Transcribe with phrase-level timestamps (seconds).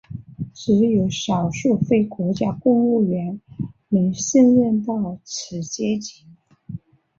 [0.55, 3.39] 只有少数非国家公务员
[3.89, 6.25] 能升任到此阶级。